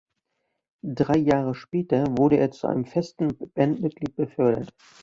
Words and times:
Drei 0.83 1.17
Jahre 1.17 1.53
später 1.53 2.05
wurde 2.17 2.37
er 2.37 2.49
zu 2.49 2.65
einem 2.65 2.85
festen 2.85 3.37
Bandmitglied 3.53 4.15
befördert. 4.15 4.73